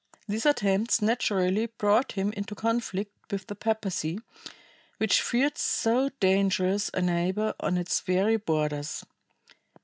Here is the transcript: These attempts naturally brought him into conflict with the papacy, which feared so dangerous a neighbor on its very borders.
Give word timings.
These 0.27 0.47
attempts 0.47 0.99
naturally 0.99 1.67
brought 1.67 2.13
him 2.13 2.33
into 2.33 2.55
conflict 2.55 3.11
with 3.29 3.45
the 3.45 3.53
papacy, 3.53 4.17
which 4.97 5.21
feared 5.21 5.59
so 5.59 6.09
dangerous 6.19 6.89
a 6.95 7.03
neighbor 7.03 7.53
on 7.59 7.77
its 7.77 7.99
very 7.99 8.37
borders. 8.37 9.05